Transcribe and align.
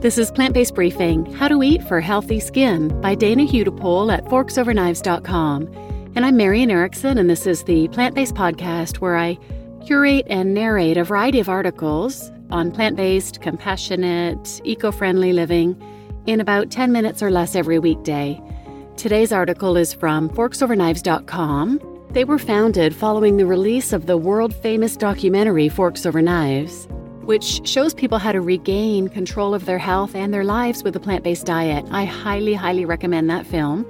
This 0.00 0.18
is 0.18 0.30
Plant 0.30 0.52
Based 0.52 0.74
Briefing 0.74 1.24
How 1.32 1.48
to 1.48 1.62
Eat 1.62 1.82
for 1.82 2.00
Healthy 2.00 2.38
Skin 2.40 3.00
by 3.00 3.14
Dana 3.14 3.46
Hudepohl 3.46 4.12
at 4.12 4.26
forksoverknives.com. 4.26 5.62
And 6.14 6.26
I'm 6.26 6.36
Marian 6.36 6.70
Erickson, 6.70 7.16
and 7.16 7.30
this 7.30 7.46
is 7.46 7.64
the 7.64 7.88
plant 7.88 8.14
based 8.14 8.34
podcast 8.34 8.96
where 8.98 9.16
I 9.16 9.38
curate 9.86 10.26
and 10.28 10.52
narrate 10.52 10.98
a 10.98 11.04
variety 11.04 11.40
of 11.40 11.48
articles 11.48 12.30
on 12.50 12.72
plant 12.72 12.96
based, 12.96 13.40
compassionate, 13.40 14.60
eco 14.64 14.92
friendly 14.92 15.32
living 15.32 15.82
in 16.26 16.40
about 16.40 16.70
10 16.70 16.92
minutes 16.92 17.22
or 17.22 17.30
less 17.30 17.56
every 17.56 17.78
weekday. 17.78 18.38
Today's 18.98 19.32
article 19.32 19.78
is 19.78 19.94
from 19.94 20.28
forksoverknives.com. 20.28 21.80
They 22.10 22.24
were 22.24 22.38
founded 22.38 22.94
following 22.94 23.38
the 23.38 23.46
release 23.46 23.94
of 23.94 24.04
the 24.04 24.18
world 24.18 24.54
famous 24.54 24.94
documentary 24.94 25.70
Forks 25.70 26.04
Over 26.04 26.20
Knives, 26.20 26.86
which 27.26 27.66
shows 27.68 27.92
people 27.92 28.18
how 28.18 28.32
to 28.32 28.40
regain 28.40 29.08
control 29.08 29.52
of 29.52 29.66
their 29.66 29.78
health 29.78 30.14
and 30.14 30.32
their 30.32 30.44
lives 30.44 30.82
with 30.82 30.96
a 30.96 31.00
plant 31.00 31.24
based 31.24 31.44
diet. 31.44 31.84
I 31.90 32.04
highly, 32.04 32.54
highly 32.54 32.84
recommend 32.84 33.28
that 33.28 33.46
film. 33.46 33.84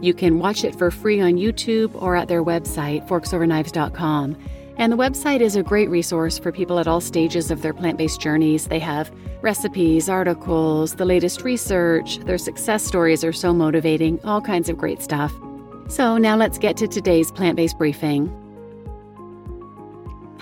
You 0.00 0.12
can 0.12 0.40
watch 0.40 0.64
it 0.64 0.74
for 0.74 0.90
free 0.90 1.20
on 1.20 1.34
YouTube 1.34 1.90
or 2.02 2.16
at 2.16 2.26
their 2.26 2.42
website, 2.42 3.06
forksoverknives.com. 3.08 4.36
And 4.78 4.92
the 4.92 4.96
website 4.96 5.40
is 5.40 5.54
a 5.54 5.62
great 5.62 5.90
resource 5.90 6.40
for 6.40 6.50
people 6.50 6.80
at 6.80 6.88
all 6.88 7.00
stages 7.00 7.52
of 7.52 7.62
their 7.62 7.72
plant 7.72 7.98
based 7.98 8.20
journeys. 8.20 8.66
They 8.66 8.80
have 8.80 9.12
recipes, 9.42 10.08
articles, 10.08 10.96
the 10.96 11.04
latest 11.04 11.42
research. 11.42 12.18
Their 12.18 12.38
success 12.38 12.84
stories 12.84 13.22
are 13.22 13.32
so 13.32 13.52
motivating, 13.52 14.18
all 14.24 14.40
kinds 14.40 14.68
of 14.68 14.76
great 14.76 15.00
stuff. 15.00 15.32
So 15.86 16.16
now 16.16 16.36
let's 16.36 16.58
get 16.58 16.76
to 16.78 16.88
today's 16.88 17.30
plant 17.30 17.56
based 17.56 17.78
briefing. 17.78 18.41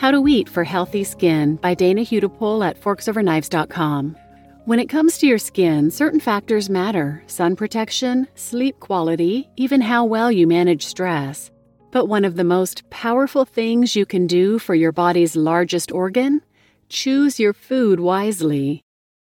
How 0.00 0.10
to 0.10 0.26
Eat 0.26 0.48
for 0.48 0.64
Healthy 0.64 1.04
Skin 1.04 1.56
by 1.56 1.74
Dana 1.74 2.00
Hudepohl 2.00 2.66
at 2.66 2.80
forksoverknives.com. 2.80 4.16
When 4.64 4.80
it 4.80 4.88
comes 4.88 5.18
to 5.18 5.26
your 5.26 5.36
skin, 5.36 5.90
certain 5.90 6.20
factors 6.20 6.70
matter 6.70 7.22
sun 7.26 7.54
protection, 7.54 8.26
sleep 8.34 8.80
quality, 8.80 9.50
even 9.56 9.82
how 9.82 10.06
well 10.06 10.32
you 10.32 10.46
manage 10.46 10.86
stress. 10.86 11.50
But 11.90 12.06
one 12.06 12.24
of 12.24 12.36
the 12.36 12.44
most 12.44 12.88
powerful 12.88 13.44
things 13.44 13.94
you 13.94 14.06
can 14.06 14.26
do 14.26 14.58
for 14.58 14.74
your 14.74 14.90
body's 14.90 15.36
largest 15.36 15.92
organ? 15.92 16.40
Choose 16.88 17.38
your 17.38 17.52
food 17.52 18.00
wisely. 18.00 18.80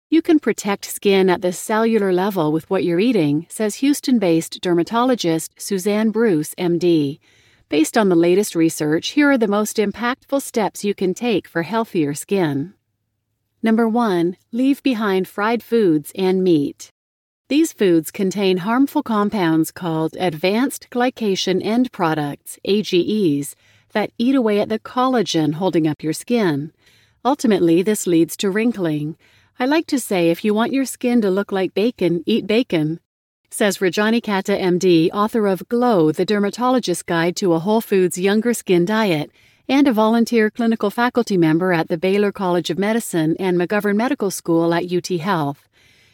You 0.09 0.21
can 0.21 0.39
protect 0.39 0.85
skin 0.85 1.29
at 1.29 1.41
the 1.41 1.51
cellular 1.51 2.13
level 2.13 2.53
with 2.53 2.69
what 2.69 2.85
you're 2.85 2.97
eating, 2.97 3.45
says 3.49 3.75
Houston 3.75 4.19
based 4.19 4.61
dermatologist 4.61 5.51
Suzanne 5.59 6.11
Bruce, 6.11 6.55
MD. 6.55 7.19
Based 7.71 7.97
on 7.97 8.09
the 8.09 8.17
latest 8.17 8.53
research, 8.53 9.11
here 9.11 9.31
are 9.31 9.37
the 9.37 9.47
most 9.47 9.77
impactful 9.77 10.41
steps 10.41 10.83
you 10.83 10.93
can 10.93 11.13
take 11.13 11.47
for 11.47 11.61
healthier 11.61 12.13
skin. 12.13 12.73
Number 13.63 13.87
one, 13.87 14.35
leave 14.51 14.83
behind 14.83 15.25
fried 15.25 15.63
foods 15.63 16.11
and 16.13 16.43
meat. 16.43 16.91
These 17.47 17.71
foods 17.71 18.11
contain 18.11 18.57
harmful 18.57 19.03
compounds 19.03 19.71
called 19.71 20.17
advanced 20.19 20.89
glycation 20.89 21.63
end 21.63 21.93
products, 21.93 22.59
AGEs, 22.65 23.55
that 23.93 24.11
eat 24.17 24.35
away 24.35 24.59
at 24.59 24.67
the 24.67 24.77
collagen 24.77 25.53
holding 25.53 25.87
up 25.87 26.03
your 26.03 26.11
skin. 26.11 26.73
Ultimately, 27.23 27.81
this 27.81 28.05
leads 28.05 28.35
to 28.37 28.51
wrinkling. 28.51 29.15
I 29.57 29.65
like 29.65 29.87
to 29.87 29.99
say 29.99 30.29
if 30.29 30.43
you 30.43 30.53
want 30.53 30.73
your 30.73 30.83
skin 30.83 31.21
to 31.21 31.31
look 31.31 31.53
like 31.53 31.73
bacon, 31.73 32.23
eat 32.25 32.45
bacon. 32.45 32.99
Says 33.53 33.79
Rajani 33.79 34.21
Katta, 34.21 34.57
MD, 34.57 35.09
author 35.11 35.45
of 35.45 35.67
Glow, 35.67 36.13
the 36.13 36.25
Dermatologist's 36.25 37.03
Guide 37.03 37.35
to 37.35 37.51
a 37.51 37.59
Whole 37.59 37.81
Foods 37.81 38.17
Younger 38.17 38.53
Skin 38.53 38.85
Diet, 38.85 39.29
and 39.67 39.89
a 39.89 39.93
volunteer 39.93 40.49
clinical 40.49 40.89
faculty 40.89 41.35
member 41.35 41.73
at 41.73 41.89
the 41.89 41.97
Baylor 41.97 42.31
College 42.31 42.69
of 42.69 42.79
Medicine 42.79 43.35
and 43.41 43.57
McGovern 43.57 43.97
Medical 43.97 44.31
School 44.31 44.73
at 44.73 44.89
UT 44.89 45.05
Health. 45.19 45.67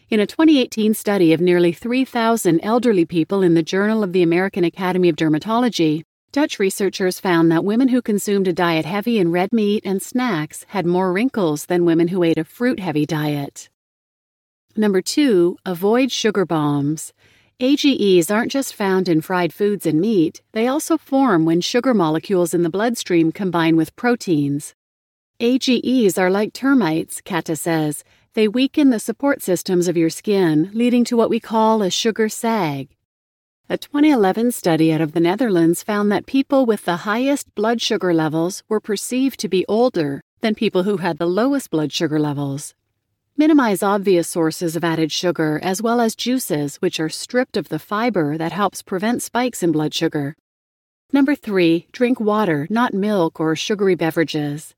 In 0.09 0.19
a 0.19 0.25
2018 0.25 0.95
study 0.95 1.31
of 1.31 1.39
nearly 1.39 1.71
3,000 1.71 2.59
elderly 2.63 3.05
people 3.05 3.43
in 3.43 3.53
the 3.53 3.61
Journal 3.61 4.03
of 4.03 4.13
the 4.13 4.23
American 4.23 4.63
Academy 4.63 5.07
of 5.07 5.15
Dermatology, 5.15 6.01
Dutch 6.31 6.57
researchers 6.57 7.19
found 7.19 7.51
that 7.51 7.63
women 7.63 7.89
who 7.89 8.01
consumed 8.01 8.47
a 8.47 8.53
diet 8.53 8.85
heavy 8.85 9.19
in 9.19 9.31
red 9.31 9.53
meat 9.53 9.83
and 9.85 10.01
snacks 10.01 10.65
had 10.69 10.87
more 10.87 11.13
wrinkles 11.13 11.67
than 11.67 11.85
women 11.85 12.07
who 12.07 12.23
ate 12.23 12.39
a 12.39 12.43
fruit 12.43 12.79
heavy 12.79 13.05
diet. 13.05 13.69
Number 14.79 15.01
two, 15.01 15.57
avoid 15.65 16.11
sugar 16.11 16.45
bombs. 16.45 17.11
AGEs 17.59 18.29
aren't 18.29 18.51
just 18.51 18.75
found 18.75 19.09
in 19.09 19.19
fried 19.19 19.51
foods 19.51 19.87
and 19.87 19.99
meat, 19.99 20.43
they 20.51 20.67
also 20.67 20.95
form 20.95 21.43
when 21.43 21.59
sugar 21.59 21.91
molecules 21.91 22.53
in 22.53 22.61
the 22.61 22.69
bloodstream 22.69 23.31
combine 23.31 23.75
with 23.75 23.95
proteins. 23.95 24.75
AGEs 25.39 26.19
are 26.19 26.29
like 26.29 26.53
termites, 26.53 27.19
Katta 27.19 27.57
says. 27.57 28.03
They 28.35 28.47
weaken 28.47 28.91
the 28.91 28.99
support 28.99 29.41
systems 29.41 29.87
of 29.87 29.97
your 29.97 30.11
skin, 30.11 30.69
leading 30.75 31.03
to 31.05 31.17
what 31.17 31.31
we 31.31 31.39
call 31.39 31.81
a 31.81 31.89
sugar 31.89 32.29
sag. 32.29 32.89
A 33.67 33.77
2011 33.79 34.51
study 34.51 34.93
out 34.93 35.01
of 35.01 35.13
the 35.13 35.19
Netherlands 35.19 35.81
found 35.81 36.11
that 36.11 36.27
people 36.27 36.67
with 36.67 36.85
the 36.85 36.97
highest 36.97 37.55
blood 37.55 37.81
sugar 37.81 38.13
levels 38.13 38.61
were 38.69 38.79
perceived 38.79 39.39
to 39.39 39.49
be 39.49 39.65
older 39.67 40.21
than 40.41 40.53
people 40.53 40.83
who 40.83 40.97
had 40.97 41.17
the 41.17 41.25
lowest 41.25 41.71
blood 41.71 41.91
sugar 41.91 42.19
levels. 42.19 42.75
Minimize 43.39 43.83
obvious 43.83 44.27
sources 44.27 44.75
of 44.75 44.83
added 44.83 45.11
sugar 45.11 45.59
as 45.61 45.79
well 45.79 46.01
as 46.01 46.15
juices, 46.15 46.77
which 46.77 46.99
are 46.99 47.07
stripped 47.07 47.55
of 47.55 47.69
the 47.69 47.77
fiber 47.77 48.35
that 48.35 48.51
helps 48.51 48.81
prevent 48.81 49.21
spikes 49.21 49.61
in 49.61 49.71
blood 49.71 49.93
sugar. 49.93 50.35
Number 51.13 51.35
three, 51.35 51.85
drink 51.91 52.19
water, 52.19 52.65
not 52.71 52.95
milk 52.95 53.39
or 53.39 53.55
sugary 53.55 53.93
beverages. 53.93 54.73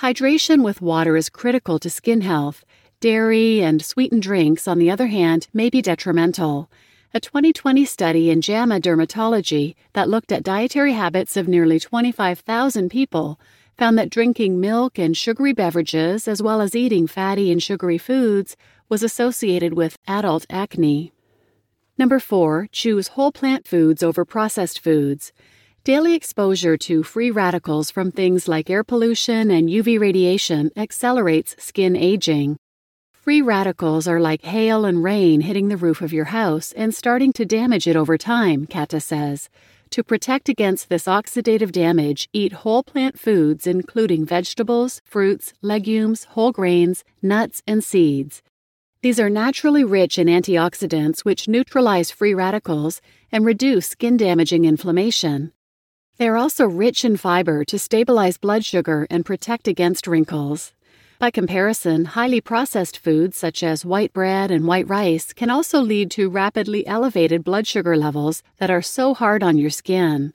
Hydration 0.00 0.64
with 0.64 0.82
water 0.82 1.16
is 1.16 1.30
critical 1.30 1.78
to 1.78 1.88
skin 1.88 2.22
health. 2.22 2.64
Dairy 2.98 3.62
and 3.62 3.80
sweetened 3.80 4.22
drinks, 4.22 4.66
on 4.66 4.80
the 4.80 4.90
other 4.90 5.06
hand, 5.06 5.46
may 5.52 5.70
be 5.70 5.80
detrimental. 5.80 6.68
A 7.14 7.20
2020 7.20 7.84
study 7.84 8.28
in 8.28 8.40
JAMA 8.40 8.80
Dermatology 8.80 9.76
that 9.92 10.08
looked 10.08 10.32
at 10.32 10.42
dietary 10.42 10.94
habits 10.94 11.36
of 11.36 11.46
nearly 11.46 11.78
25,000 11.78 12.88
people 12.88 13.38
found 13.80 13.96
that 13.96 14.10
drinking 14.10 14.60
milk 14.60 14.98
and 14.98 15.16
sugary 15.16 15.54
beverages, 15.54 16.28
as 16.28 16.42
well 16.42 16.60
as 16.60 16.76
eating 16.76 17.06
fatty 17.06 17.50
and 17.50 17.62
sugary 17.62 17.96
foods, 17.96 18.54
was 18.90 19.02
associated 19.02 19.72
with 19.72 19.96
adult 20.06 20.44
acne. 20.50 21.14
Number 21.96 22.18
four, 22.18 22.68
choose 22.72 23.08
whole 23.08 23.32
plant 23.32 23.66
foods 23.66 24.02
over 24.02 24.26
processed 24.26 24.80
foods. 24.80 25.32
Daily 25.82 26.12
exposure 26.12 26.76
to 26.76 27.02
free 27.02 27.30
radicals 27.30 27.90
from 27.90 28.12
things 28.12 28.46
like 28.46 28.68
air 28.68 28.84
pollution 28.84 29.50
and 29.50 29.70
UV 29.70 29.98
radiation 29.98 30.70
accelerates 30.76 31.56
skin 31.58 31.96
aging. 31.96 32.58
Free 33.14 33.40
radicals 33.40 34.06
are 34.06 34.20
like 34.20 34.42
hail 34.42 34.84
and 34.84 35.02
rain 35.02 35.40
hitting 35.40 35.68
the 35.68 35.78
roof 35.78 36.02
of 36.02 36.12
your 36.12 36.26
house 36.26 36.72
and 36.72 36.94
starting 36.94 37.32
to 37.32 37.46
damage 37.46 37.86
it 37.86 37.96
over 37.96 38.18
time, 38.18 38.66
Katta 38.66 39.00
says. 39.00 39.48
To 39.92 40.04
protect 40.04 40.48
against 40.48 40.88
this 40.88 41.06
oxidative 41.06 41.72
damage, 41.72 42.28
eat 42.32 42.52
whole 42.52 42.84
plant 42.84 43.18
foods 43.18 43.66
including 43.66 44.24
vegetables, 44.24 45.02
fruits, 45.04 45.52
legumes, 45.62 46.24
whole 46.24 46.52
grains, 46.52 47.02
nuts, 47.20 47.60
and 47.66 47.82
seeds. 47.82 48.40
These 49.02 49.18
are 49.18 49.28
naturally 49.28 49.82
rich 49.82 50.16
in 50.16 50.28
antioxidants 50.28 51.24
which 51.24 51.48
neutralize 51.48 52.12
free 52.12 52.34
radicals 52.34 53.00
and 53.32 53.44
reduce 53.44 53.88
skin 53.88 54.16
damaging 54.16 54.64
inflammation. 54.64 55.52
They 56.18 56.28
are 56.28 56.36
also 56.36 56.66
rich 56.66 57.04
in 57.04 57.16
fiber 57.16 57.64
to 57.64 57.78
stabilize 57.78 58.38
blood 58.38 58.64
sugar 58.64 59.08
and 59.10 59.26
protect 59.26 59.66
against 59.66 60.06
wrinkles. 60.06 60.72
By 61.20 61.30
comparison, 61.30 62.06
highly 62.06 62.40
processed 62.40 62.96
foods 62.96 63.36
such 63.36 63.62
as 63.62 63.84
white 63.84 64.10
bread 64.14 64.50
and 64.50 64.66
white 64.66 64.88
rice 64.88 65.34
can 65.34 65.50
also 65.50 65.78
lead 65.78 66.10
to 66.12 66.30
rapidly 66.30 66.86
elevated 66.86 67.44
blood 67.44 67.66
sugar 67.66 67.94
levels 67.94 68.42
that 68.56 68.70
are 68.70 68.80
so 68.80 69.12
hard 69.12 69.42
on 69.42 69.58
your 69.58 69.68
skin. 69.68 70.32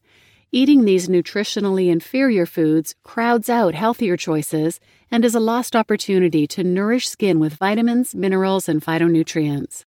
Eating 0.52 0.86
these 0.86 1.08
nutritionally 1.08 1.92
inferior 1.92 2.46
foods 2.46 2.94
crowds 3.02 3.50
out 3.50 3.74
healthier 3.74 4.16
choices 4.16 4.80
and 5.10 5.26
is 5.26 5.34
a 5.34 5.40
lost 5.40 5.76
opportunity 5.76 6.46
to 6.46 6.64
nourish 6.64 7.10
skin 7.10 7.40
with 7.40 7.56
vitamins, 7.56 8.14
minerals, 8.14 8.70
and 8.70 8.84
phytonutrients. 8.84 9.86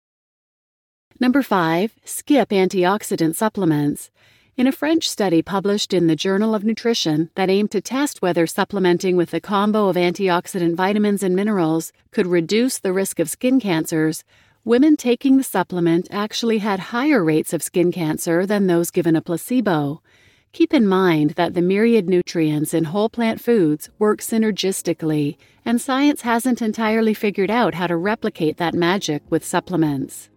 Number 1.20 1.44
5. 1.44 1.94
Skip 2.04 2.48
antioxidant 2.48 3.36
supplements. 3.36 4.10
In 4.58 4.66
a 4.66 4.72
French 4.72 5.08
study 5.08 5.40
published 5.40 5.94
in 5.94 6.08
the 6.08 6.16
Journal 6.16 6.52
of 6.52 6.64
Nutrition 6.64 7.30
that 7.36 7.48
aimed 7.48 7.70
to 7.70 7.80
test 7.80 8.20
whether 8.20 8.44
supplementing 8.44 9.16
with 9.16 9.32
a 9.32 9.40
combo 9.40 9.86
of 9.86 9.94
antioxidant 9.94 10.74
vitamins 10.74 11.22
and 11.22 11.36
minerals 11.36 11.92
could 12.10 12.26
reduce 12.26 12.80
the 12.80 12.92
risk 12.92 13.20
of 13.20 13.30
skin 13.30 13.60
cancers, 13.60 14.24
women 14.64 14.96
taking 14.96 15.36
the 15.36 15.44
supplement 15.44 16.08
actually 16.10 16.58
had 16.58 16.80
higher 16.80 17.22
rates 17.22 17.52
of 17.52 17.62
skin 17.62 17.92
cancer 17.92 18.46
than 18.46 18.66
those 18.66 18.90
given 18.90 19.14
a 19.14 19.22
placebo. 19.22 20.02
Keep 20.50 20.74
in 20.74 20.88
mind 20.88 21.30
that 21.36 21.54
the 21.54 21.62
myriad 21.62 22.08
nutrients 22.08 22.74
in 22.74 22.82
whole 22.82 23.08
plant 23.08 23.40
foods 23.40 23.90
work 24.00 24.20
synergistically, 24.20 25.36
and 25.64 25.80
science 25.80 26.22
hasn't 26.22 26.60
entirely 26.60 27.14
figured 27.14 27.48
out 27.48 27.74
how 27.74 27.86
to 27.86 27.96
replicate 27.96 28.56
that 28.56 28.74
magic 28.74 29.22
with 29.30 29.44
supplements. 29.44 30.30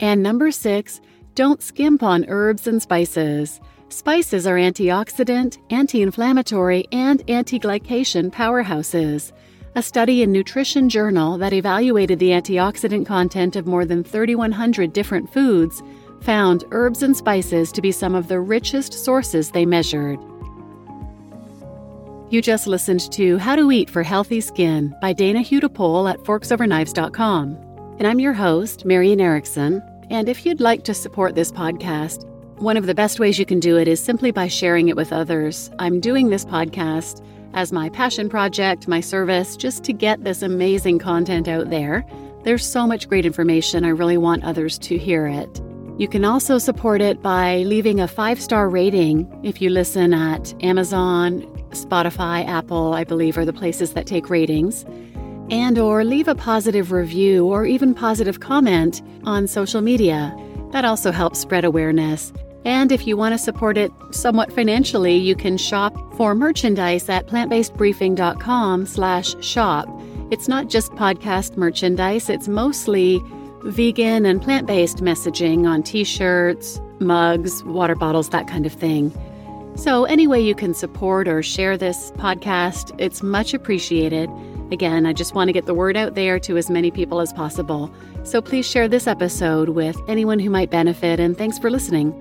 And 0.00 0.24
number 0.24 0.50
six, 0.50 1.00
don't 1.34 1.62
skimp 1.62 2.02
on 2.02 2.24
herbs 2.28 2.66
and 2.66 2.80
spices. 2.80 3.60
Spices 3.88 4.46
are 4.46 4.56
antioxidant, 4.56 5.58
anti 5.70 6.02
inflammatory, 6.02 6.86
and 6.92 7.28
anti 7.28 7.58
glycation 7.58 8.30
powerhouses. 8.30 9.32
A 9.74 9.82
study 9.82 10.22
in 10.22 10.30
Nutrition 10.30 10.88
Journal 10.88 11.36
that 11.38 11.52
evaluated 11.52 12.20
the 12.20 12.30
antioxidant 12.30 13.06
content 13.06 13.56
of 13.56 13.66
more 13.66 13.84
than 13.84 14.04
3,100 14.04 14.92
different 14.92 15.32
foods 15.32 15.82
found 16.20 16.64
herbs 16.70 17.02
and 17.02 17.16
spices 17.16 17.72
to 17.72 17.82
be 17.82 17.90
some 17.90 18.14
of 18.14 18.28
the 18.28 18.40
richest 18.40 18.92
sources 18.92 19.50
they 19.50 19.66
measured. 19.66 20.18
You 22.30 22.40
just 22.40 22.66
listened 22.66 23.12
to 23.12 23.38
How 23.38 23.56
to 23.56 23.70
Eat 23.70 23.90
for 23.90 24.02
Healthy 24.02 24.40
Skin 24.40 24.94
by 25.00 25.12
Dana 25.12 25.40
Hudepohl 25.40 26.10
at 26.10 26.20
forksoverknives.com. 26.20 27.58
And 27.98 28.08
I'm 28.08 28.18
your 28.18 28.32
host, 28.32 28.84
Marian 28.84 29.20
Erickson. 29.20 29.82
And 30.10 30.28
if 30.28 30.44
you'd 30.44 30.60
like 30.60 30.84
to 30.84 30.94
support 30.94 31.34
this 31.34 31.50
podcast, 31.50 32.24
one 32.58 32.76
of 32.76 32.86
the 32.86 32.94
best 32.94 33.18
ways 33.18 33.38
you 33.38 33.46
can 33.46 33.60
do 33.60 33.76
it 33.76 33.88
is 33.88 34.02
simply 34.02 34.30
by 34.30 34.48
sharing 34.48 34.88
it 34.88 34.96
with 34.96 35.12
others. 35.12 35.70
I'm 35.78 36.00
doing 36.00 36.30
this 36.30 36.44
podcast 36.44 37.24
as 37.52 37.72
my 37.72 37.88
passion 37.88 38.28
project, 38.28 38.88
my 38.88 39.00
service, 39.00 39.56
just 39.56 39.84
to 39.84 39.92
get 39.92 40.24
this 40.24 40.42
amazing 40.42 40.98
content 40.98 41.48
out 41.48 41.70
there. 41.70 42.04
There's 42.42 42.66
so 42.66 42.86
much 42.86 43.08
great 43.08 43.24
information. 43.24 43.84
I 43.84 43.88
really 43.88 44.18
want 44.18 44.44
others 44.44 44.78
to 44.80 44.98
hear 44.98 45.26
it. 45.26 45.60
You 45.96 46.08
can 46.08 46.24
also 46.24 46.58
support 46.58 47.00
it 47.00 47.22
by 47.22 47.58
leaving 47.58 48.00
a 48.00 48.08
five 48.08 48.40
star 48.40 48.68
rating 48.68 49.30
if 49.44 49.62
you 49.62 49.70
listen 49.70 50.12
at 50.12 50.52
Amazon, 50.62 51.42
Spotify, 51.70 52.44
Apple, 52.46 52.92
I 52.92 53.04
believe, 53.04 53.38
are 53.38 53.44
the 53.44 53.52
places 53.52 53.94
that 53.94 54.06
take 54.06 54.28
ratings. 54.28 54.84
And 55.50 55.78
or 55.78 56.04
leave 56.04 56.28
a 56.28 56.34
positive 56.34 56.90
review 56.90 57.46
or 57.46 57.66
even 57.66 57.94
positive 57.94 58.40
comment 58.40 59.02
on 59.24 59.46
social 59.46 59.80
media. 59.80 60.36
That 60.72 60.84
also 60.84 61.12
helps 61.12 61.38
spread 61.38 61.64
awareness. 61.64 62.32
And 62.64 62.90
if 62.90 63.06
you 63.06 63.16
want 63.16 63.34
to 63.34 63.38
support 63.38 63.76
it 63.76 63.92
somewhat 64.10 64.50
financially, 64.50 65.16
you 65.16 65.36
can 65.36 65.58
shop 65.58 65.94
for 66.14 66.34
merchandise 66.34 67.08
at 67.10 67.26
plantbasedbriefing.com 67.26 68.86
slash 68.86 69.44
shop. 69.44 69.86
It's 70.30 70.48
not 70.48 70.68
just 70.68 70.90
podcast 70.92 71.58
merchandise, 71.58 72.30
it's 72.30 72.48
mostly 72.48 73.20
vegan 73.64 74.24
and 74.24 74.40
plant-based 74.40 74.98
messaging 74.98 75.66
on 75.66 75.82
t-shirts, 75.82 76.80
mugs, 77.00 77.62
water 77.64 77.94
bottles, 77.94 78.30
that 78.30 78.48
kind 78.48 78.64
of 78.64 78.72
thing. 78.72 79.12
So 79.76 80.04
any 80.04 80.26
way 80.26 80.40
you 80.40 80.54
can 80.54 80.72
support 80.72 81.28
or 81.28 81.42
share 81.42 81.76
this 81.76 82.12
podcast, 82.12 82.94
it's 82.98 83.22
much 83.22 83.52
appreciated. 83.52 84.30
Again, 84.70 85.06
I 85.06 85.12
just 85.12 85.34
want 85.34 85.48
to 85.48 85.52
get 85.52 85.66
the 85.66 85.74
word 85.74 85.96
out 85.96 86.14
there 86.14 86.38
to 86.40 86.56
as 86.56 86.70
many 86.70 86.90
people 86.90 87.20
as 87.20 87.32
possible. 87.32 87.92
So 88.22 88.40
please 88.40 88.66
share 88.66 88.88
this 88.88 89.06
episode 89.06 89.70
with 89.70 90.00
anyone 90.08 90.38
who 90.38 90.50
might 90.50 90.70
benefit 90.70 91.20
and 91.20 91.36
thanks 91.36 91.58
for 91.58 91.70
listening. 91.70 92.12